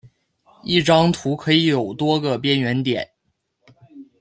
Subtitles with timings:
[0.63, 3.07] 一张图可以有多个边缘点。